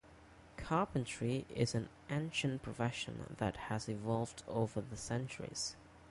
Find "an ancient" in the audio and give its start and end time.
1.75-2.63